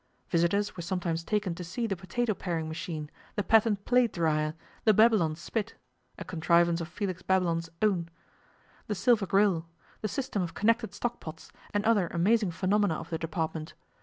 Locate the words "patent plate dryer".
3.43-4.55